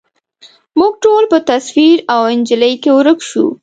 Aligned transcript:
موږ 0.79 0.93
ټول 1.03 1.23
په 1.31 1.37
تصویر 1.49 1.97
او 2.13 2.21
انجلۍ 2.33 2.73
کي 2.83 2.89
ورک 2.97 3.19
شوو 3.29 3.49